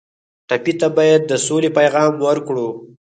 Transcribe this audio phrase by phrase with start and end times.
[0.47, 2.67] ټپي ته باید د سولې پیغام ورکړو.